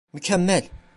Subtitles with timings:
[0.13, 0.67] Mükemmel!